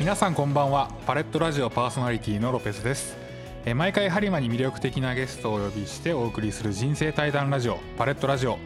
[0.00, 0.90] 皆さんこんばんは。
[1.06, 3.16] パレットラジオパーソナリティのロペスです。
[3.66, 8.58] えー毎回播磨に魅力的なゲストをお呼びしてお送りする人生対談ラジオパレットラジオ。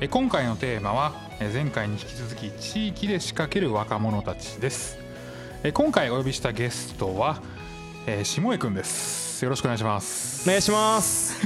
[0.00, 4.98] えー今回のテーマはえー前回に引き続き地域で仕掛ける若者たちです。
[5.62, 7.42] えー今回お呼びしたゲストは
[8.06, 9.44] えー下江くんです。
[9.44, 10.48] よろしくお願いします。
[10.48, 11.36] お願いします。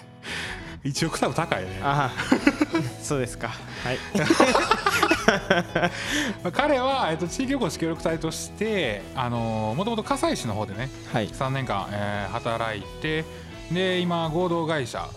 [0.84, 1.80] 一応クタブ高いね。
[1.82, 2.10] あ
[3.02, 3.48] そうですか。
[3.48, 3.98] はい。
[4.14, 4.24] ま
[5.07, 5.07] あ
[6.52, 11.28] 彼は、えっと、地域おこし協力隊としてあのもともと葛西市の方でねはい。
[11.28, 13.24] 3年間、えー働いて
[13.72, 15.08] で今合同会社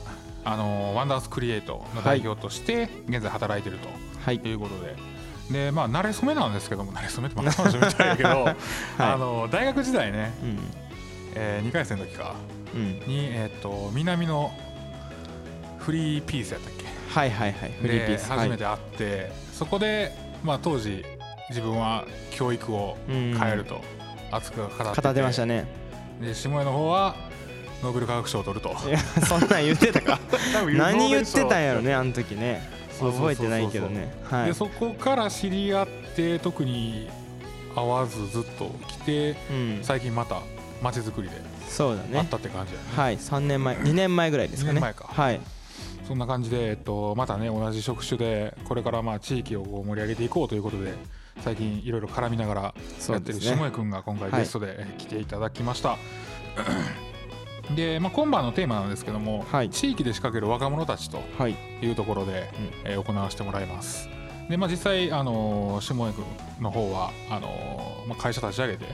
[0.43, 3.77] あのワンダースクリエイトの代表として現在働いてる
[4.25, 4.39] はい。
[4.39, 4.95] ということで、
[5.65, 8.49] でまあ慣れ初めなんですけども慣れ初めってまた 話みたいだけど、
[8.97, 10.59] あの大学時代ね、うん。
[11.35, 12.35] え2回生の時か
[12.73, 12.99] うん。
[13.07, 14.51] に、えっと南の
[15.79, 16.80] フリーピースやったっけ？
[17.11, 17.71] はいはいはい。
[17.81, 18.29] フリーピース。
[18.29, 20.11] で初めて会って、そこで、
[20.43, 21.03] まあ、当時
[21.49, 23.81] 自分は教育を変えると。
[24.31, 25.01] 熱く語ってて。
[25.01, 25.67] 語ってましたね。
[26.21, 27.15] で下江の方は
[27.83, 28.69] ノーベル化学賞を取ると。
[28.87, 30.19] いやそんなん言ってたか。
[30.77, 32.61] 何言ってたんやろねあの時ね。
[32.99, 34.13] 覚えてないけどね。
[34.45, 37.09] でそこから知り合って特に
[37.75, 39.79] 会わずずっと来てうん。
[39.81, 40.41] 最近また
[40.81, 41.35] 街づくりで
[41.67, 42.09] そうだね。
[42.19, 42.91] 会ったって感じだよね。
[42.95, 43.17] はい。
[43.17, 44.73] 3年前2年前ぐらいですかね。
[44.73, 45.09] 二年前か。
[45.11, 45.41] はい
[46.11, 50.93] そんな感じで、えっと、またね同じ職種でこれからまあ地域を盛り上げていこうということで
[51.39, 55.97] 最近いろいろ絡みながらやってる下江くんが今回ゲストでえー来ていただきました、
[57.77, 59.69] で、まあ、今晩のテーマなんですけども、はい。
[59.69, 61.55] 地域で仕掛ける若者たちとはい。
[61.81, 62.49] いうところで、
[62.83, 64.09] えー行わせてもらいます。
[64.49, 66.19] で、まあ、実際、あのー下江く
[66.59, 68.85] んの方はあのーまあ、会社立ち上げて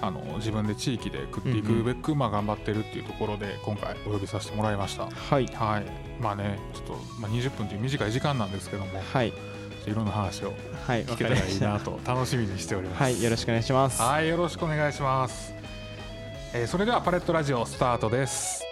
[0.00, 5.06] あのー自分で地域で食っていくべく、まあ、頑張ってるっていうところで今回お呼びさせてもらいました。
[5.06, 5.46] はい。
[5.46, 5.84] はい。
[6.22, 9.32] まあねちょっと、まあ、20分という短い時間なんですけどもはい。
[9.86, 10.52] いろんな話を
[10.86, 11.98] 聞けたらいいなと。
[12.06, 13.02] 楽しみにしております。
[13.02, 14.00] はいよろしくお願いします。
[14.02, 15.54] はい、よろしくお願いします。
[16.54, 18.67] えーそれではパレットラジオスタートです。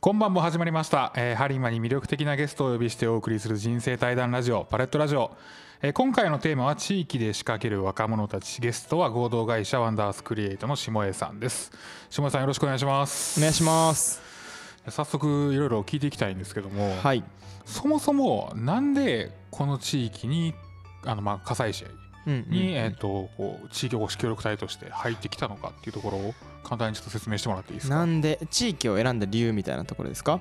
[0.00, 5.32] 今晩も始まりました、えー、ハリーマに魅力的なゲストをお呼びしてお送りする人生対談ラジオパレットラジオ、
[5.82, 11.72] えー今回のテーマは地域で仕掛ける若者たちゲストは合同会社ワンダースクリエイトの下江さんです。
[12.10, 13.40] 下江さんよろしくお願いします。
[13.40, 14.22] お願いします。
[14.88, 17.24] 早速いろいろ聞いていきたいんですけども、はい。
[17.64, 20.54] そもそもなんでこの地域に
[21.04, 21.86] あのまあ葛西市
[22.28, 26.34] に、えっとこう地域おこし協力隊として入ってきたのかっていうところを
[26.64, 27.94] 簡単にちょっと説明してもらっていいですか？
[27.96, 30.40] なんで地域を選んだ理由みたいなところですか？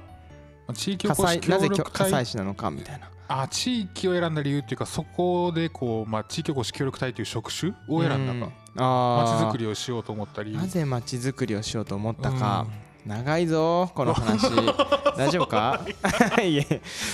[0.74, 3.10] 地域おこ葛し協西なぜ力隊葛西市なのかみたいな。
[3.30, 10.54] あ地域を選んだ理由っていうかそこでこう、まあ、地域おこし協力隊という職種を選んだかうんあ街づくりりをしようと思ったり。
[10.54, 12.68] なぜ街づくりをしようと思ったか、
[13.06, 14.44] 長いぞこの話。
[15.18, 15.82] 大丈夫か？
[16.42, 16.68] いやい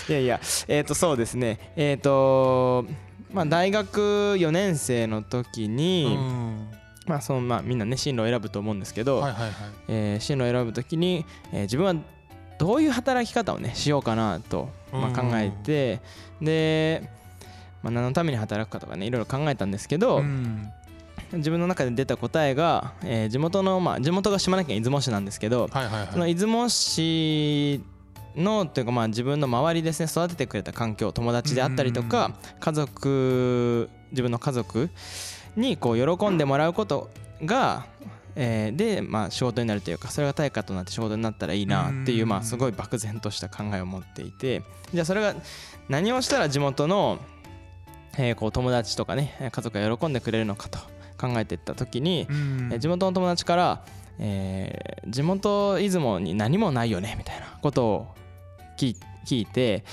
[0.10, 0.42] やいや。
[0.68, 1.72] えっ、とそうですね。
[1.76, 2.86] えっ、と
[3.34, 6.68] まあ大学4年生の時うんに、うん。
[7.08, 9.54] まあそのまあみんなね進路を選ぶと思うんですけど、はいはいはい。
[9.88, 11.96] えー進路を選ぶ時に、えー自分は
[12.60, 16.00] どういう働き方をねしようかなと、まあ、考えて
[16.40, 17.10] で、
[17.82, 20.70] まあ、何のために働くかとかねいろいろ考えたんですけど、うん。
[21.34, 27.82] 自分の中で出た答えが、えー地元のまあ地元が島根県出雲市なんですけど、そのはい出雲市
[28.36, 34.90] のというかまあ自分の周りですね育ててくれた環境友達であったりとか家族自分の家族
[35.56, 37.10] にこう喜んでもらうこと
[37.44, 37.86] が、
[38.36, 44.64] えーでまあ仕事になるというかそれが対価となって仕事になったらいいなっていううんまあすごい漠然とした考えを持っていて
[44.94, 45.36] じゃあそれが
[45.90, 47.20] 何をしたら地元の
[48.18, 50.80] えーこう友達とかね家族が喜んでくれるのかと
[51.18, 52.70] 考えていった時に、うん。
[52.72, 53.86] えー地元の友達から、
[54.20, 58.08] えー地元出雲に何もないよねみたいなことを
[58.78, 59.84] 聞い聞いて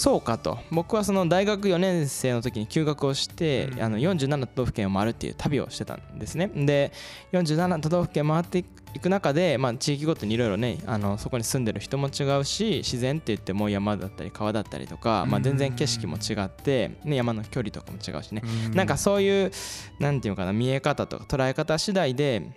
[0.00, 0.58] そうかと。
[0.70, 3.82] 僕はその大学4年生の時に休学をして、うん。
[3.82, 6.48] あの47都道府県を回るっていう旅をしてたんですね。
[6.48, 6.92] で
[7.32, 8.64] 47都道府県回って
[8.94, 18.42] いく中で、まあ、地域ごとにいろいろねあのそこに住んでる人も違うし自然って言っても山だったり川だったりとか、まあ、全然景色も違って、ね、山の距離とかも違うしね。
[18.72, 19.52] うなんかそういう
[19.98, 22.50] なんていうのかな見え方とか捉え方次第で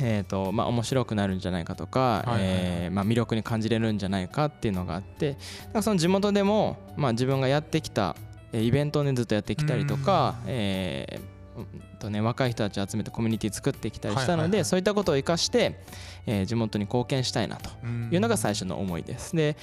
[0.00, 2.42] えーとまあ、面白くなるんじゃないかとか、はいはいはい。
[2.44, 8.16] えーまあ、魅力に感じれるんじゃないかっていうのがあってなんかその地元でも、まあ、自分がやってきた
[8.52, 11.66] えーイベントを、ね、ずっとやってきたりとか、えーうん
[11.98, 15.80] とね、若い人たちを集めてコミュニティ作ってきたりしたので、そういったことを生かして、
[16.26, 17.70] えー地元に貢献したいなと
[18.12, 19.34] いうのが最初の思いです。
[19.34, 19.56] で、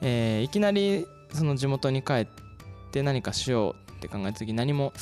[0.00, 2.26] えーいきなりその地元に帰っ
[2.92, 4.92] て何かしようって考えた時何も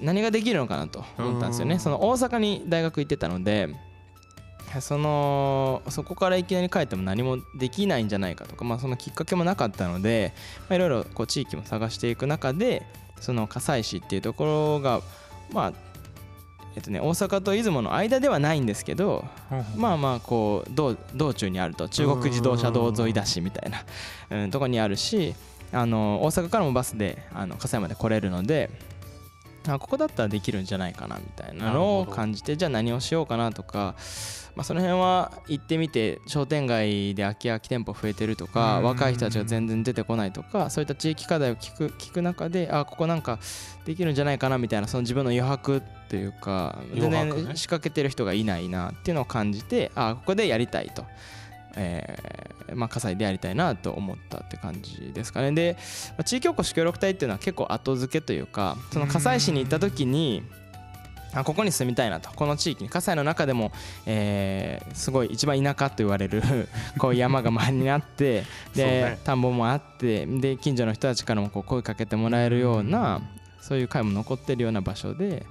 [0.00, 1.70] 何ができるのかなと思ったんですようん。
[1.70, 1.78] ね。
[1.78, 3.68] その大阪に大学行ってたので、
[4.80, 12.86] そのそこからいきなり帰っても何もできないんじゃないかとか、まあ、そのきっかけもなかったので、まあ、いろいろこう地域も探していく中で
[13.20, 15.00] その葛西市っていうところが
[15.52, 15.72] まあ
[16.74, 19.26] えっとね、大阪と出雲の間ではないんですけど、
[19.76, 23.84] まあまあこう道道中にあると中国自動車道沿いだしみたいな、
[24.44, 25.34] うん、とこにあるし
[25.70, 28.70] あの大阪からもバスであの葛西まで来れるので
[29.68, 33.94] あここだったらできるんじゃないかなみたいなのを感じてじゃあ何をしようかなとか、
[34.56, 43.38] まあ、その辺は行ってみて商店街で空き空き店舗増えてるとか若い人たちが全然出てこないとかそういった地域課題を聞く聞く中であここなんか
[43.84, 51.04] できるんじゃないかなみたいなその自分の余白というか全然仕掛けてる人がいないなっていうのを感じてあここでやりたいと。
[51.76, 55.52] えーまあ、火災でやりたいなと思ったって感じですかね。
[55.52, 55.76] で
[56.24, 60.42] 地域おこし協力隊っていうのは結構後付けというかその葛西市に行った時に
[61.34, 62.30] あここに住みたいなと。
[62.30, 63.72] この地域に葛西の中でも、
[64.06, 66.42] えー、すごい一番田舎と言われる
[66.98, 73.22] こう山が周りにあってで、ね、田んぼもあってで近所の人たちからもこう声かけてもらえるような
[73.60, 75.46] そういう会も残ってるような場所で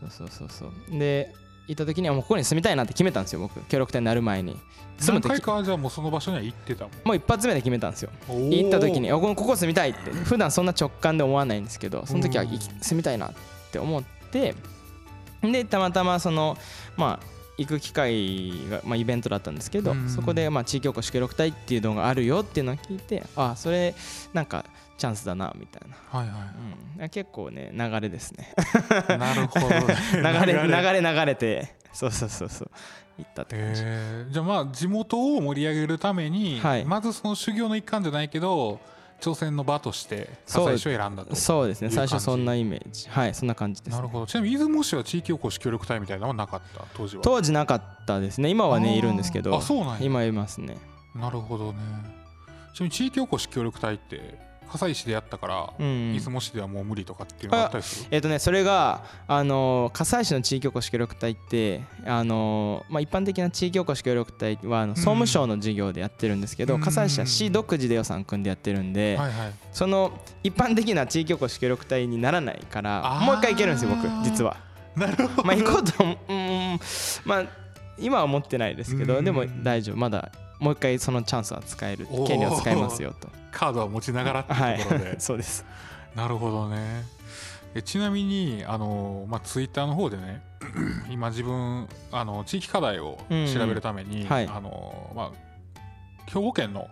[0.00, 0.98] そうそうそうそう。
[0.98, 1.32] で
[1.74, 3.60] 行った時にはもうここに住みたいなって決めたんですよ僕。
[3.68, 4.58] 協力隊になる前に。
[4.98, 5.30] 住む時。
[5.30, 8.10] 何回かじゃあもうその場所には行ってたもんもう一発目で決めたんですよ。
[8.28, 10.10] 行った時にこここ住みたいって。
[10.10, 13.32] 普段そんな直感で思わないんですけどその時は住みたいなっ
[13.70, 14.54] て思って。
[15.42, 16.56] でたまたまその
[16.96, 17.26] まあ
[17.58, 23.94] 行く機会が、まあ、イベントだったんですけど、そこで、まあ、地域おこし協力隊っていうのがあるよっていうのを聞いてあそれ
[24.32, 24.64] なんか
[24.98, 26.34] チャンスだなみたいな、はいは
[26.98, 28.54] いうん、結構ね流れですね。
[29.18, 31.00] なるほど、 ね、流れ流れ。
[31.00, 32.70] 流れてそうそうそうそう。
[33.18, 38.80] 行ったって感じ、えー、じゃあまあ地元を盛り上げるために、はい、まずその修行の一環じゃないけど
[39.20, 41.90] 挑戦の場として最初選んだとそうですね。
[41.90, 43.08] 最初そんなイメージ。
[43.08, 44.26] はいそんな感じです、ね、なるほど。
[44.26, 46.84] ちなみに出雲市は地域おこし協力隊みたいなのはなかった？
[46.94, 47.22] 当時は。
[47.22, 48.48] 当時なかったですね。
[48.48, 50.76] 今はねいるんですけどあそうなん今いますね。
[51.14, 51.78] なるほどね。
[52.74, 54.38] ちなみに地域おこし協力隊って
[54.70, 58.08] 葛西市でやったから、うん、出雲市ではもう無理とかっていうのがあったりする？
[58.10, 74.56] えっ、ー、とねそれがあの葛西市の地域おこし協力隊ってあの、まあ、一般的な地域おこし協力隊はあの総務省の事業でやってるんですけど、うん、葛西市は市独自で予算組んでやってるんで、はいはい、その一般的な地域おこし協力隊にならないからもう一回行けるんですよ僕実は。
[74.96, 75.44] なるほど。
[75.46, 76.78] まあ行こうとうん
[77.24, 77.44] まあ
[77.98, 79.96] 今は思ってないですけどでも大丈夫。
[79.96, 85.64] まだもう一回そのチャンスは使える権利を使いますよとカードは持ちながらっていうところで、はい、 そうです。
[86.16, 87.04] なるほどね。
[87.74, 90.42] えちなみにあの、まあ、ツイッターの方でね
[91.10, 96.88] 今自分あの地域課題を調べるために、うんはい、あのまあ、兵庫県の、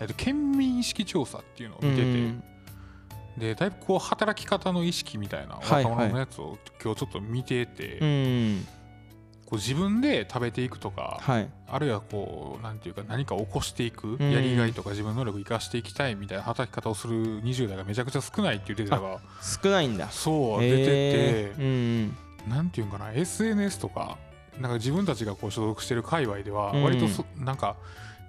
[0.00, 2.42] えっと、県民意識調査っていうのを見てて、うん、
[3.36, 8.81] でだいぶこう働き方の意識みたいな若者のやつを今日ちょっと見てて、はいはい
[9.52, 20.10] こう自分で食べていくとか、はい、あるいはこうなんていうか何か起こしていく、やりがいとか自分の能力を生かしていきたいみたいな働き方をする20代がめちゃくちゃ少ないっていうデータが少ないんだ。
[20.10, 22.16] そう出てて、うん、
[22.48, 24.16] なんていうかな SNS とか
[24.58, 27.76] なんか自分たちがこう所属してる界隈では割とそ、なんか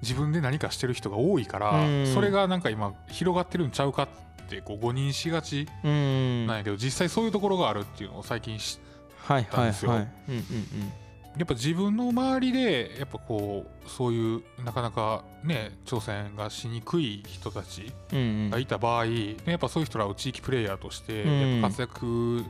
[0.01, 4.09] 自分で何かしてる人が多いから、それがなんか今広がってるんちゃうか
[4.43, 8.77] ってこう誤認しがちなんやけど、実際そういうところがあるっていうのを最近知
[9.25, 9.91] ったんですよ。
[9.91, 10.13] はいはいはい。
[10.27, 10.43] うんうんう
[10.89, 10.93] ん
[11.35, 22.43] やっぱ自分の周りでやっぱこうそういうなかなかね挑戦がしにくい人たちがいた場合、うんうん、やっぱそういう人らを地域プレイヤーとしてやっぱ活躍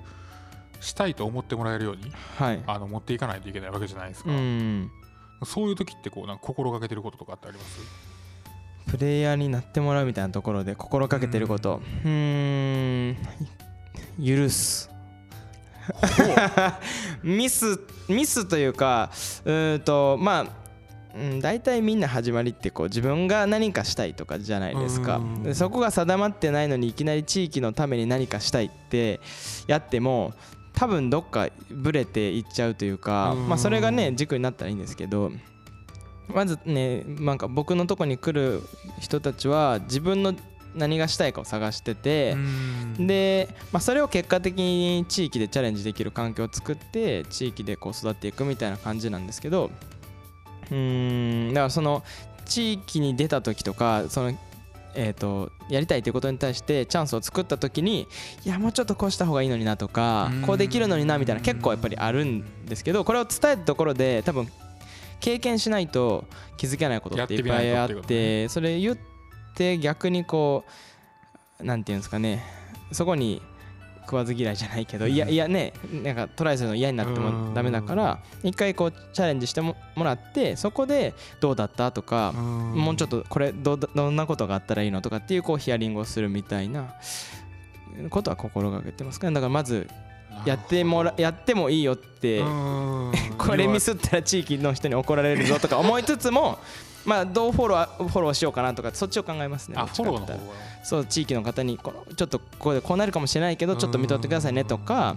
[0.82, 4.92] したいと思ってもらえるように、はい、あの持っていかないといけないわけじゃないですか、うん、
[5.46, 7.80] そういう時ってこうなんか心がけてることとかってあります？
[8.92, 11.82] プレイヤーになってもらうみたいなところで心がけてること。
[12.04, 13.18] うん。
[14.24, 14.92] 許す
[17.24, 19.12] ミスミスというか
[19.46, 20.64] うんとまあ
[21.16, 25.22] うん、大体みんな始まりってこう自分が何かしたいとかじゃないですか。
[25.54, 29.20] そこが定まってないのにいきなり地域のために何かしたいって
[29.68, 30.34] やっても
[30.74, 35.32] 多分どっかブレていっちゃうというかまあそれがね軸になったらいいんですけど
[36.28, 38.62] まずねなんか僕のとこに来る
[39.00, 40.34] 人たちは自分の
[40.76, 42.36] 何がしたいかを探してて
[42.98, 49.72] で、まあ、それを結果的に地域でチャレンジできる環境を作って地域でこう育っていくみたいな感じなんですけど
[50.72, 52.04] うんだからその
[52.46, 54.38] 地域に出た時とかその
[54.96, 58.08] えーと、やりたいということに対してチャンスを作った時に
[58.46, 64.48] いやもうちょっとこうした方がいいのになとかこうできるのになみたいな結構やっぱりあるんですけどこれを伝えたところで多分
[65.20, 66.26] 経験しないと
[66.58, 69.13] 気づけないことっていっぱいあってそれ言って
[69.80, 70.66] 逆にこ
[71.60, 72.44] う何て言うんですかね。
[72.92, 73.42] そこに
[74.04, 86.94] 食わず嫌いじゃないけどいやいやねなんかトライするの嫌になってもダメだから一回こうチャレンジしてももらってそこでどうだったとかもうちょっとこれどどんなことがあったらいいのとかっていうこうヒアリングをするみたいな
[88.10, 89.88] ことは心がけてますからだからまず
[90.46, 92.42] やってもらやってもいいよって
[93.38, 96.60] これミスったら地域の人に怒られるぞとか思いつつも
[97.06, 99.76] まあどうフォローフォローしようかなとかそっちを考えますね。
[99.78, 100.40] あフォローの方
[100.84, 105.16] そう地域の方にこのちょっとここでこうなるかもしれないけどちょっと見とってくださいねとか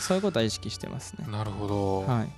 [0.00, 1.26] そういうことは意識してますね。
[1.30, 2.00] なるほど。
[2.02, 2.28] はい。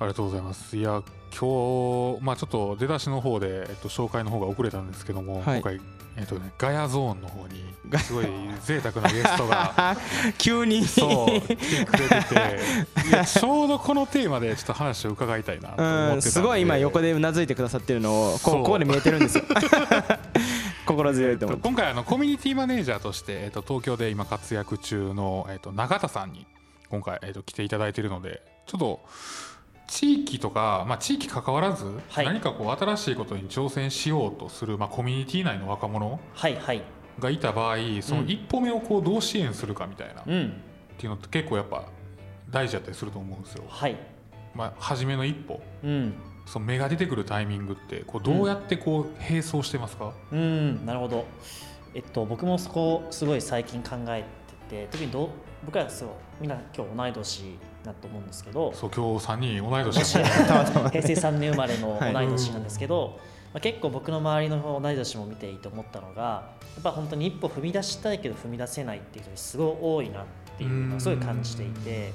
[0.00, 0.76] りがとうございます。
[0.76, 1.02] いや
[1.38, 5.80] 今日まあちょっと出だしの方でえっと紹介の方が遅れたんですけども、はい、今回
[6.16, 8.26] えっとねガヤゾーンの方にすごい
[8.64, 9.96] 贅沢なゲストが
[10.38, 10.86] 急に。
[10.86, 19.44] そう来てくれててちょうどこのテーマでちょっと話を伺いたいなと思ってすごい今横でうなずいてくださってるのをこここで見えてるんですよ。
[20.86, 26.46] 心強いと思って今回あのコミュニティマネージャーとして、えっと、東京で今活躍中の、えっと、永田さんに
[26.90, 29.00] 今回、えっと、来ていただいているのでちょっと
[29.86, 36.18] 地域とか、まあ、地域関わらず、はい、何かこう新しいことに挑戦しようとする、まあ、コミュニティ内の若者
[37.18, 40.62] がいた場合、その一歩目をこうどう支援するかみたいな、うん、
[40.94, 41.84] っていうのって結構やっぱ
[42.50, 43.64] 大事だったりすると思うんですよ。
[43.68, 43.96] はい。
[44.54, 46.14] まあ、初めの一歩、うん、
[46.46, 51.26] その芽が出てくるタイミングってこうどうやってこう並走してますか、うん、うん、なるほど、
[51.94, 54.24] えっと、僕もそこすごい最近考え
[54.68, 55.30] てて特にど
[55.64, 56.08] 僕らそう
[56.40, 58.72] みんな今日同い年だと思うんですけど。
[58.72, 60.18] そう今日3人同い年。
[60.90, 63.18] 平成3年生まれの同い年なんですけど、はい、ま
[63.54, 70.24] あ、結構僕の周りの同い年も見ていて思ったのがやっぱ本当に一歩踏み出したいけど踏み出せないっていう人がすごい多いなっ
[70.56, 72.12] ていうのをすごい感じていて。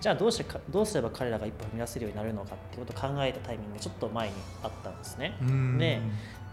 [0.00, 5.32] じゃあどうしてかどうすれば彼らが一歩踏み出せるようになるのかっていうことを考えたタイミングがちょっと前にあったんですね。
[5.78, 5.98] で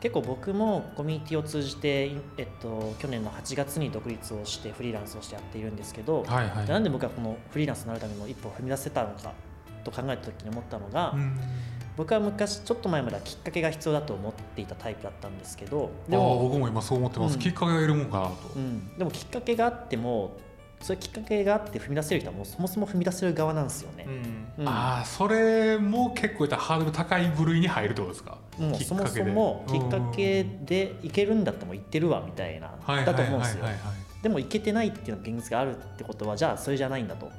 [0.01, 9.33] 結構僕もコミュニティを通じて、えっと、去年の8月に独立をしてフリーランスをしてやっているんですけど、はいはい、なんで僕はこのフリーランスになるための一歩を踏み出せたのか
[9.83, 11.15] と考えた時に思ったのが、
[11.97, 20.37] 僕は昔ちょっと前まではきっかけが必要だと思っていたタイプだったんですけどでも僕も今そう思ってます、うん、きっかけがいるもんかなと、うん、でもきっかけがあっても
[20.81, 24.07] そういうきっかけがあって踏み出せる人はもうそもそも踏み出せる側なんですよね。
[24.57, 28.37] うん、ああそれも結構ハードル高い部類に入るってことですか？
[28.57, 33.65] もうそもそもきっかけでいけるんだったらもう行ってるわみたいなだと思うんですよ。
[34.23, 37.31] でも行けてないっていうの現実があるってことはじゃあそれじゃないんだと。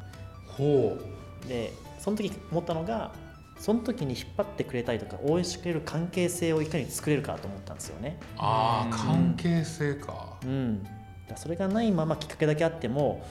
[0.47, 0.99] ほ
[1.45, 3.13] うでその時思ったのが
[3.59, 8.19] その時に引っ張ってくれたりとか応援してくれる関係性をいかに作れるかと思ったんですよね。
[8.37, 10.37] ああ関係性か。
[10.45, 10.87] うん
[11.37, 13.25] それがないままきっかけだけあっても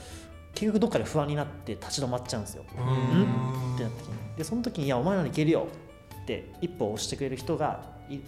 [0.54, 2.66] 結局どっかで不安になって立ち止まっちゃうんですよ。
[2.78, 5.68] うんってなった時にでその時に「いやお前らにいけるよ」
[6.22, 7.84] って一歩押してくれる人が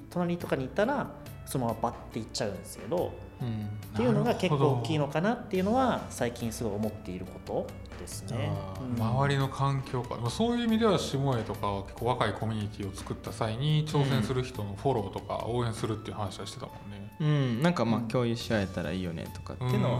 [0.09, 1.11] 隣とかにいたら
[1.45, 7.67] そのままバッていっちゃうんですけど、うん、っていうのが結構大きいのかなっていうのは最近すごい思っていること
[7.99, 8.51] ですね。
[8.97, 17.02] うん、周りの環境かそういう意味では下江とかは結構若いコミュニティを作った際に挑戦する人のフォローとか応援するっていう話はしてたもんね。
[17.19, 19.99] うん、なんかまあ共有し合えたらいいよねとかっていうのは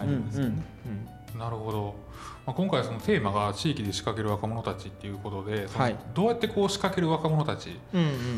[0.00, 0.62] ありますよね。
[1.38, 1.94] なるほど、
[2.46, 7.78] まあ、今回そのテーマが地域で仕掛ける若者たちっていうことで、はい、どうやってこう仕掛ける若者たち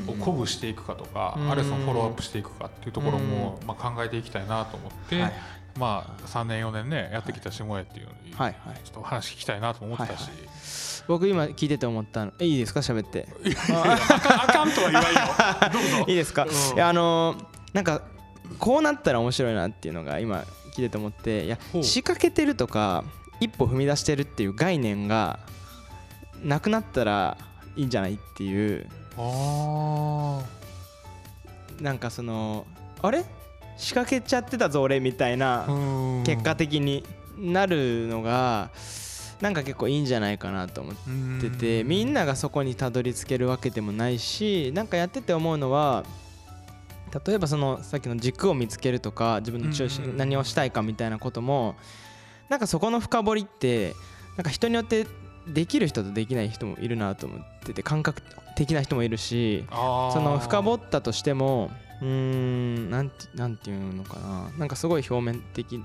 [0.06, 5.32] を鼓舞していくかとか、あるいはそのフォローアップしていくかっていうところもまあ考えていきたいなと思って、はい、
[5.78, 10.28] まあ3年4年ねやってきた下江っていうのにちょっと話聞きたいなと思ってたし。
[11.08, 12.32] 僕今聞いてて思ったの。
[12.38, 12.80] いいですか？
[12.80, 13.26] 喋って。
[13.72, 16.04] あかんとは言わんよ。
[16.06, 16.46] いいですか、
[16.78, 18.02] あのーなんか
[18.58, 23.04] こうなったら面白いなっていうのが今聞いてて思っていや仕掛けてるとか
[23.40, 25.38] 一歩踏み出してるっていう概念が
[26.42, 27.36] なくなったら
[27.76, 28.86] いいんじゃないっていう。
[31.80, 32.66] なんかその
[33.02, 33.24] あれ？
[33.76, 35.64] 仕掛けちゃってたぞ俺みたいな
[36.26, 37.04] 結果的に
[37.38, 38.70] なるのが
[39.40, 40.94] なんか結構いいんじゃないかなと思っ
[41.40, 46.04] ててみんながそこにたどり着けるわけでもないしなんかやってて思うのは
[47.24, 51.76] 例えばそのさっきの軸を見つけるとか自分の中心何をしたいかみたいなことも
[52.48, 53.94] なんかそこの深掘りって
[54.36, 55.06] なんか人によって
[55.46, 58.22] できる人とできない人もいるなと思ってて感覚
[58.56, 64.50] 的な人もいるしその深掘ったとしてもうーんなんてなんていうのかな。
[64.58, 65.80] なんかすごい表面的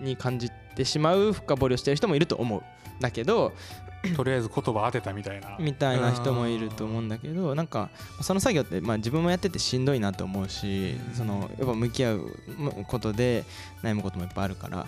[0.00, 2.62] に感じてしまう深掘りをしてる人もいると思う。
[3.00, 3.52] だけど
[4.16, 5.56] とりあえず言葉当てたみたいな。
[5.58, 12.32] みたいな人もいると思うんだけどなんかその作業ってまあ自分もやっててしんどいなと思うしそのやっぱ向き合う
[12.86, 13.44] ことで
[13.82, 14.86] 悩むこともいっぱいあるから。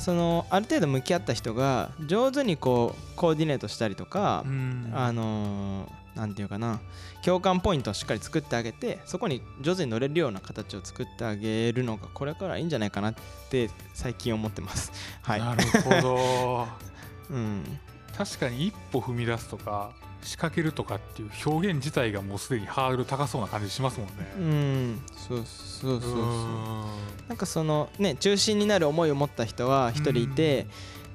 [0.00, 4.44] そのある程度向き合った人が上手にこうコーディネートしたりとか、
[4.92, 6.80] あのなんていうかな
[7.22, 13.14] 共感ポイントをしっかり作ってあげてそこに上手に乗れるような形を作ってあげるのがこれからいいんじゃないかなっ
[13.50, 14.92] て最近思ってます。
[15.22, 15.40] はい。
[15.40, 16.66] なるほど。
[17.30, 17.78] うん
[18.16, 19.92] 確かに一歩踏み出すとか
[20.22, 24.32] 仕掛けるとかっていう表現自体がもうすでにハードル高そうな感じしますもんね。
[24.36, 26.84] うんそうそうそうそううん。
[27.28, 30.66] なんかそのね中心になる思いを持った人は一人いて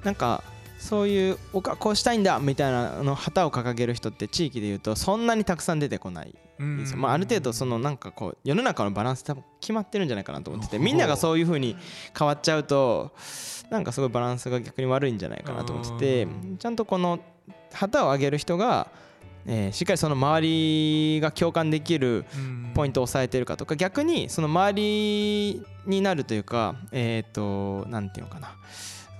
[0.04, 0.42] なんか
[0.78, 11.76] そういうこうしたいんだみたいなあの旗を掲げる人って地域でいうとそんなにたくさん出てこないんですよ、まあ、ある程度そのなんかこう世の中のバランス多分決まってるんじゃないかなと思っててみんながそういう風に
[12.18, 13.12] 変わっちゃうと
[13.72, 17.18] なんかすごいバランスが逆に悪いんじゃないかなと思っててちゃんとこの
[17.72, 18.88] 旗を上げる人が、
[19.46, 22.24] えーしっかりその周りが共感できる
[22.74, 28.54] ポイントを押さえてるかとか逆にその周りになるというかえっ、となんていうのかな。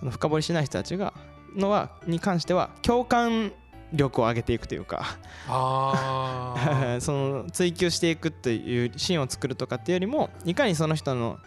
[0.02, 1.14] その深掘りしない人たちが
[1.56, 3.52] のはに関しては共感
[3.92, 5.18] 力を上げていくというか
[5.48, 11.38] あ その追求していくというシーンを作るとかっていうよりもいかにその人の、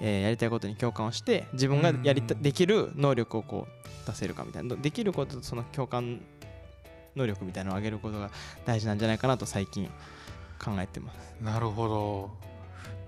[0.00, 4.76] えーやりたいことに共感をして自分がやりたうんできる能力をこう出せるかみたいな。
[4.76, 6.20] できることとその共感
[7.16, 8.30] 能力みたいなのを上げることが
[8.64, 9.86] 大事なんじゃないかなと最近
[10.62, 11.34] 考えてます。
[11.40, 12.54] ーなるほど。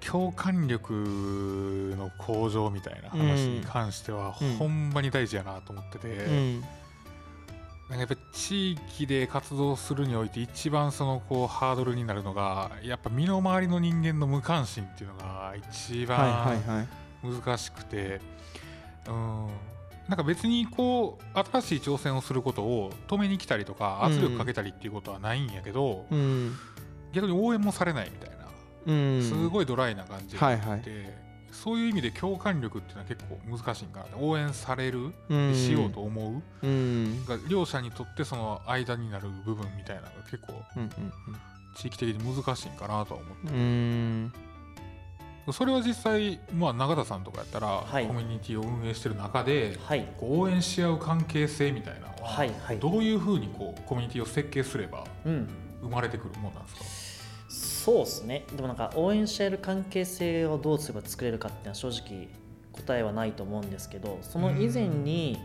[0.00, 4.56] 共感力の向上みたいな話に関してはうん。
[4.56, 6.60] ほんまに大事やなと思ってて、うん。
[6.60, 6.68] なんか
[7.88, 16.88] やっぱ地域で活動するにおいて一番そのこうハードルになるのがやっぱ身の回りの人間の無関心っていうのが一はい番
[17.42, 18.20] 難しくて、
[19.08, 19.48] うん。
[20.08, 26.54] なんか別にこう新しい挑戦をすることを止めに来たりとか圧力かけたりっていうことはないんやけど、うん。
[27.12, 28.36] 逆に応援もされないみたいな、
[28.86, 29.22] うん。
[29.22, 31.25] すごいドライな感じがあって、はいはい
[31.56, 35.54] そういう意味で共感力っていうのは結構難しいんかな応援される、うん。
[35.54, 36.66] しようと思う。
[36.66, 37.24] うん。
[37.24, 40.90] が両者にとってその間になる部分みたいなのが結構うん
[41.76, 43.48] 地域的に難しいんかなとは思って。
[43.48, 43.54] うん。
[43.56, 44.32] うん
[45.52, 48.06] それは実際、まあ、永田さんとかやったら、はい。
[48.08, 50.12] コミュニティを運営してる中ではい。
[50.18, 55.48] こう応援し合う関係性みたいなのは、はいはいどういうふうにこうコミュニティを設計すればうん
[55.82, 57.05] 生まれてくるもんなんです
[57.86, 62.26] そうですねでもなんか応援し合える関係性をどうすれば作れるかっていうのは正直
[62.72, 65.38] 答えはないと思うんですけどその以前に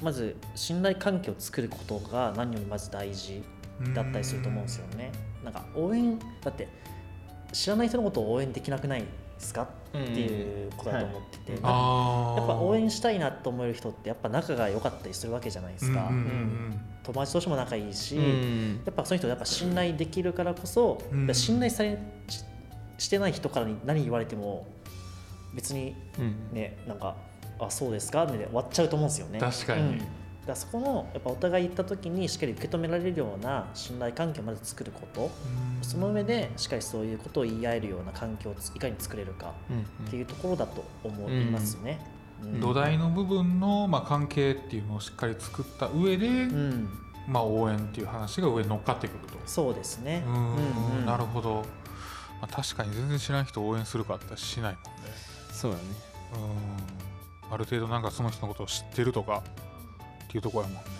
[0.00, 3.42] まず信頼関係を作ることが何よりまず大事
[3.84, 5.10] かだったりすると思うんですよね。
[5.42, 6.68] なんか応援だって
[7.52, 9.04] 知らない人のことを応援できなくない
[9.38, 9.62] ですか？
[9.62, 12.38] っていうことだと思ってて、うんなんかあー。
[12.38, 18.80] やっぱ応援したいなと思える人ってやっぱ仲が良かったりするわけじゃないですか、うんうん友達としても仲いいし、うん。
[18.84, 21.32] やっぱその人やっぱ信頼できるからこそ、うん。
[21.32, 21.96] 信頼され
[22.28, 22.44] し
[22.98, 24.66] してない人からに何言われても
[25.54, 26.34] 別にうん。
[26.52, 27.14] ねなんか
[27.60, 28.26] あそうですか？
[28.26, 29.38] で終わっちゃうと思うんですよね。
[29.38, 29.82] 確かに。
[29.82, 30.02] うん
[30.46, 35.22] だそこのやっぱお互い行った時にしっかり受け止められるような信頼関係をまず作ること。
[35.22, 35.30] うん。
[35.82, 39.54] その上でしっかりそういうことを言い合えるような環境をついかに作れるか。
[39.70, 42.00] うんっていうところだと思いますね。
[42.42, 42.60] うん。
[42.60, 46.88] 土台の部分の、まあ、関係っていうのをしっかり作った上で、うん、
[47.26, 49.38] まあ、応援っていう話が上に乗っかってくると。
[49.46, 50.22] そうですね。
[50.26, 51.06] うん。
[51.06, 51.64] なるほど、
[52.40, 55.10] まあ、確かに全然知らない人を応援するかってしないもんね。
[55.50, 55.84] そうだね。
[56.34, 57.52] うん。
[57.52, 59.42] ある程度なんかその人のことを知ってるとか
[60.26, 60.90] っていうところやもんね。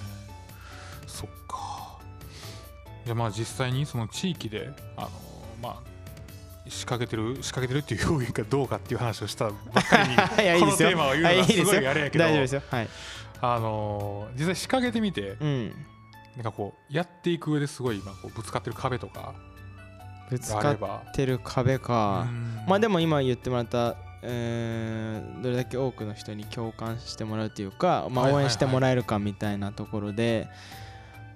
[1.07, 1.99] そっか。
[3.05, 5.11] じゃあまあ実際にその地域であの
[5.63, 5.97] まあ
[6.69, 10.17] 仕掛けてる仕掛けてるっていう表現かどうかっていう話をしたばっかりに
[10.61, 12.63] このテーマを言うのはすごいあれやけど大丈夫ですよ。
[12.71, 12.89] はい。
[13.41, 15.87] あの実際仕掛けてみてうん。
[16.37, 19.35] なんかこうやっていく上ですごい今こうぶつかってる壁とか
[20.29, 22.27] ぶつかってる壁か。
[22.67, 30.49] まあでもも今言ってもらったえーどれだけ多くの人に共感してもらうというか、まあ、応援してもらえるかみたいなところで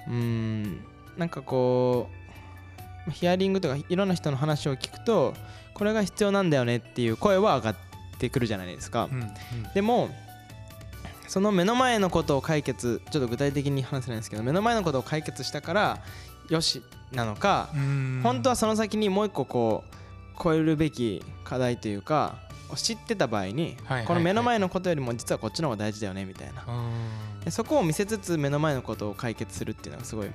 [0.09, 0.81] うーん
[1.17, 2.09] なんかこ
[3.09, 5.35] うヒアリングとかいろんな人の話を聞くと
[5.75, 7.77] これが必要なんだよねっていう声は上がっ
[8.19, 9.09] てくるじゃないですか。
[9.11, 9.33] うんうん。
[9.75, 10.09] でも
[11.29, 15.99] その目の前のことを解決ちょっと具体的に話せないんですけど目の前のことを解決したから
[16.49, 18.21] よしなのかうん。
[18.23, 22.37] 本当はその先にもう一個こう超えるべき課題というか
[22.77, 26.65] 知ってた場合にこの目の前のことよりも実はこっちの方が大事だよねみたいな。
[27.51, 30.31] そこを見せつつ目の前のことを解決するっていうのがすごい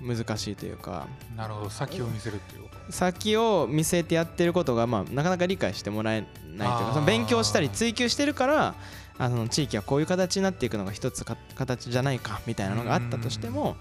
[0.00, 1.06] 難しいというか。
[1.36, 1.70] なるほど。
[1.70, 2.68] 先を見せるっていう。
[2.90, 8.74] 先を見据えてやってることがまあなかなか理解してもらえないというかその勉強したり追求してるから
[9.18, 13.76] あの地域はこういう形になっていくのが一つか形じゃないかみたいなのがあったとしても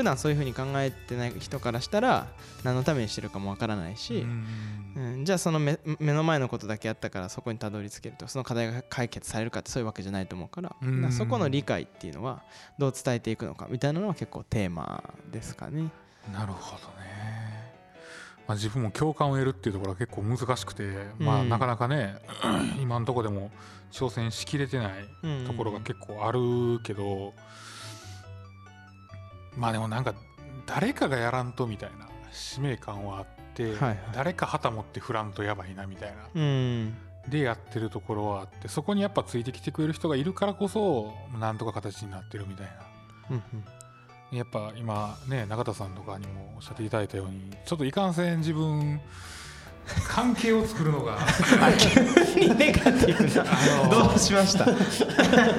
[0.00, 2.26] 普段そういうふうに考えてない人からしたら
[2.64, 4.46] 何のためにしてるかもわからないし、うん
[4.96, 12.42] うん、じゃあその目目の前のことだけやったからそこにたどり着けるとその課題が解決されるかってそういうわけじゃないと思うから,、からそこの理解っていうのは
[12.78, 15.90] どう伝えていくのかみたいなのは結構テーマですかね。
[16.32, 17.72] なるほどね、
[18.48, 20.84] まあ、自分も共感を得るっていうところは結構難しくて、
[21.18, 22.14] まあ、うんなかなかね
[22.80, 23.50] 今のところでも
[23.92, 27.34] 挑戦しきれてないところが結構あるけど、
[29.60, 30.14] まあでもなんか
[30.66, 33.98] 誰かがやらんとみたいな使命感はあって、はいはい。
[34.14, 36.96] 誰か旗持って振らんとやばいなみたいなうん。
[37.28, 42.72] でやってるところはあってそこにやっぱついてきてくれる人がいるからこそなんとか形になってるみたいな。
[43.30, 43.42] うん
[44.32, 49.00] やっぱ今ね中田さんとかにもおっしゃっていただいたようにちょっといかんせん自分
[50.08, 51.16] 関係を作るのが。
[51.16, 51.20] うん
[52.58, 54.06] ネガティブな。
[54.06, 54.64] どうしました？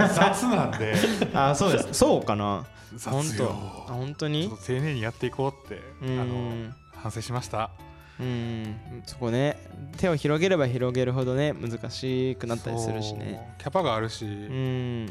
[0.08, 0.96] 雑なんで。
[1.34, 1.94] あそうです。
[1.94, 2.66] そうかな。
[3.04, 3.30] 本当。
[3.32, 3.52] 雑よ
[3.88, 5.82] あ本当ちに丁寧にやっていこうってう
[6.20, 7.72] あのん反省しました。
[8.20, 8.76] うん。
[9.06, 9.58] そこね
[9.98, 13.56] 手を広げれば広げるほどね難しくなったりするしね。
[13.60, 15.10] キャパがあるし、うん。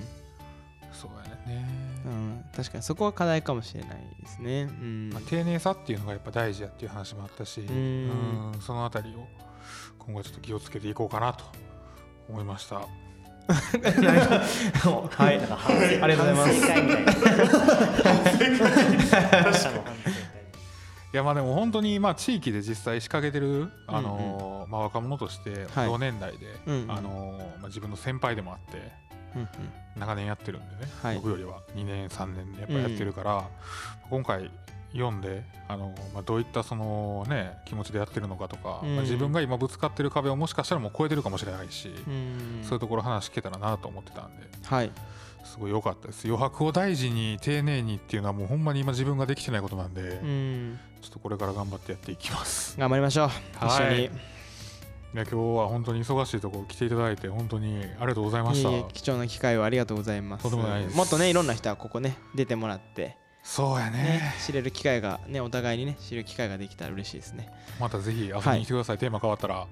[0.93, 1.67] そうやね、
[2.11, 4.63] うん、確かにそこは課題かもしれないですね。
[4.63, 5.11] うん。
[5.13, 7.65] まあ、丁寧さっていうのがやっぱ大事やっていう話もあったし、ん。
[7.69, 9.29] うんそのあたりを
[9.99, 11.45] 今後ちょっと気をつけていこうかなと
[12.29, 12.81] 思いました。
[13.51, 16.57] はい、ありがとうござい。
[19.47, 19.69] ます
[21.13, 21.17] い。
[21.17, 25.89] やまあでも本当にまあ地域で実際仕掛けてる、あのまあ、若者としてはい。
[25.89, 26.47] 同年代で、
[26.89, 28.93] あのまあ、自分の先輩でもあって
[29.37, 29.49] うん
[29.97, 31.17] 長年やってるんでね、はい。
[31.17, 31.61] 僕よりは。
[31.75, 33.49] 2年3年でやっぱやってるから、
[34.09, 34.51] 今回
[34.93, 38.95] 読んであの、まあ、どういったその、ね、気持ちでやってるのかとか、うん。
[38.95, 42.61] まあ自分が今ぶつかってる壁をもしかしたらもう超えてるかもしれないし、うん。
[42.63, 44.93] そういうところ話聞けたらなと思ってたんではい、
[45.45, 46.27] すごい良かったです。
[46.27, 52.79] 余白を大事に丁寧にっていうのはもうほんまに今自分ができてないことなんで、うん、ちょっとこれから頑張ってやっていきます。
[52.79, 53.31] 頑張りましょう。
[53.67, 53.89] 一緒に。
[53.89, 54.30] はい
[55.13, 58.71] いや今日は本当に忙しいところ来ていただいて本当にありがとうございました。
[58.93, 60.43] 貴重な機会をありがとうございます。
[60.45, 67.51] とんでもないですもっとね、いろんな人はここね、出てもらって、そうやねね、知れる機会が、ね、お互いにね、知る機会ができたら嬉しいですね。
[67.81, 69.67] またぜひ遊びに来てください、テーマ変わったら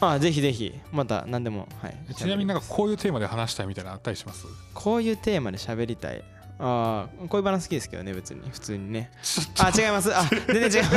[0.00, 2.14] ああ、ぜひぜひ、また何でも、はい。
[2.14, 4.46] ちなみになんかこういうテーマで話したいみたいなのあったりします？
[4.74, 6.22] こういうテーマで喋りたい。
[6.58, 9.10] ああ、恋バナ好きですけどね、別に、普通にね。
[9.58, 10.14] あ、違います。
[10.14, 10.88] あ、全然違う。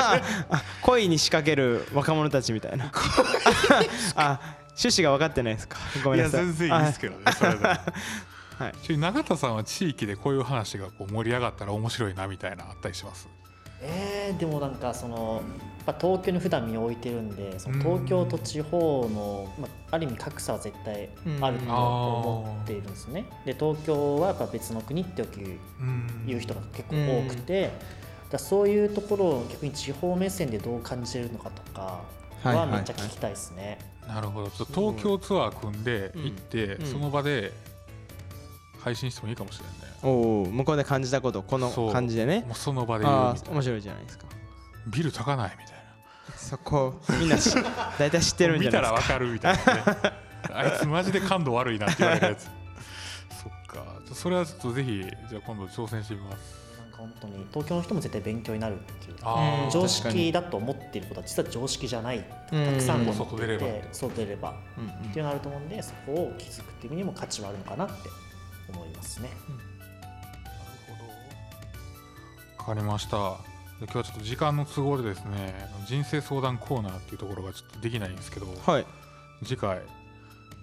[0.83, 2.91] 恋に仕掛ける若者たちみたいな。
[4.15, 4.39] あ、
[4.79, 5.77] 趣旨が分かってないですか？
[6.03, 6.45] ごめんなさい。
[6.99, 7.77] けどねそれで は
[8.89, 13.27] い永田さんは地域でこういう話がこう盛り上がったら面白いなみたいなのあったりします？
[13.81, 15.41] えー、でもなんかその
[15.85, 21.09] やっぱ東京に普段身を置いてるんでその東京と地方の、まあ、ある意味格差は絶対
[21.41, 23.25] あると思っているんですね。
[23.45, 25.39] で東京はやっぱ別の国ってよく
[26.25, 27.71] 言う人が結構多くて、
[28.29, 32.01] だそういうところを逆に地方目線でどう感じてるのかとか
[32.43, 33.79] はめっちゃ聞きたいですね。
[34.07, 34.49] なるほど。
[34.49, 36.85] ちょっと東京ツアー組んでうん行って、うん。
[36.85, 37.51] その場で
[38.79, 39.73] 配信してもいいかもしれない。
[39.75, 42.43] ねおお、向こうで感じたこと、この感じでね。
[42.47, 43.51] もうその場で言うみたいな。
[43.51, 44.25] 面白いじゃないですか。
[44.87, 45.77] ビル高ないみたい
[46.35, 47.55] そこ、みんなし
[47.99, 49.19] 大体知ってなるんじゃないですか。
[49.19, 50.17] 見たらわかるみたいなね。
[50.53, 52.43] あいつマジで感度悪いなって言われるやつ。
[52.43, 53.83] そっか。
[54.13, 56.55] それはちょっとぜひじゃあ今度挑戦してみます。
[56.79, 59.17] なんか本当に東京の人も絶対勉強になるっていう。
[59.71, 62.23] 常識だと思っていることは実は常識じゃない。
[62.49, 62.75] たうん。
[62.75, 64.53] くさんの外出れば外出れば。
[64.77, 64.91] うんうん。
[64.91, 68.09] っていうのがあると思うんでそこを気づくっていう意味にも価値はあるのかなって
[68.69, 69.29] 思いますね。
[69.49, 69.66] なる
[72.67, 73.37] かりました。
[73.79, 75.55] で今日はちょっと時間の都合でですね、
[75.87, 78.85] 人生相談コーナーっていうところがちょっとできないんですけど、はい。
[79.45, 79.79] 次回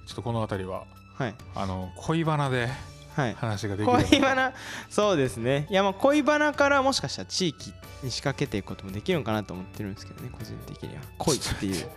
[0.06, 1.34] ちょっとこの辺りははい。
[1.54, 2.68] あの恋バナで
[3.16, 3.34] はい。
[3.34, 4.04] 話ができれば。
[4.04, 4.52] 恋バナ？
[4.90, 5.66] そうですね。
[5.70, 11.00] いやまあ恋バナからもしかしたら地域に仕掛けていくこともできるのかなと思ってるんですけどね個人的には。
[11.16, 11.88] 恋っていう。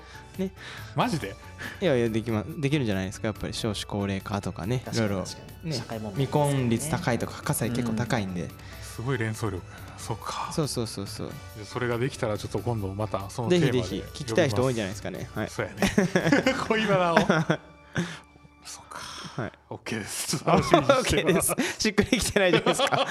[0.96, 1.36] マジで？
[1.82, 3.28] いやいやでき,、ま、できるんじゃないですか。
[3.28, 5.26] やっぱり少子高齢化とかねいろいろ。
[5.66, 8.48] 未婚率高いとかか火災結構高いんで、
[8.98, 9.62] すごい連想力。
[9.96, 10.52] そうか。
[10.52, 11.32] そうそうそうそう。
[11.66, 13.90] それができたらちょっと今度またそのテーマでぜひ。
[13.90, 15.30] ぜひ聞きたい人多いんじゃないですかね。
[15.36, 15.50] はい。
[15.50, 16.56] そうやね。
[16.68, 17.18] 恋バナを。
[18.66, 19.00] そうか。
[19.36, 19.52] はい。
[19.70, 20.44] OK です。
[20.44, 21.56] 楽しみにして OK でます。
[21.74, 23.08] す しっくりきてないじゃないですか。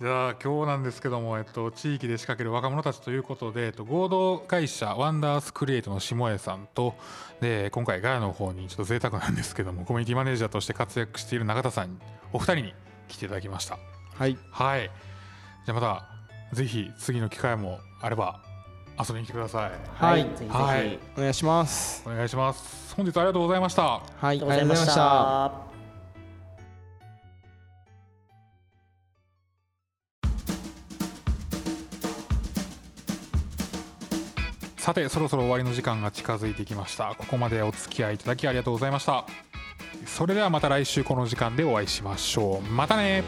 [0.00, 6.94] じゃあ今日なんですけども、えっと、地域で仕掛ける若者たちということで、えっと、合同会社ワンダースクリエイトの下江さんと
[7.42, 12.00] で今回ガヤの方にちょっと贅沢なんですけどもコミュニティマネージャーとして活躍している永田さん
[12.32, 12.74] お二人に
[13.08, 13.78] 来ていただきました
[14.20, 14.36] はい。
[14.50, 14.90] はい。
[15.64, 18.42] じゃあまたぜひ次の機会もあれば
[18.98, 19.70] 遊びに来てください。
[19.94, 20.24] はい。
[20.24, 20.98] ぜひぜひ、はい。
[21.16, 22.94] お願いしますお願いします。
[22.94, 23.82] 本日ありがとうございました。
[23.82, 24.02] はい。
[24.24, 25.52] ありがとうございました。
[34.76, 37.14] さてそろそろ終わりの時間が近づいてきました。
[37.16, 39.24] ここまでお付き合いいただきありがとうございました。
[40.04, 42.70] それではまた来週この時間でお会いしましょう。
[42.70, 43.24] またね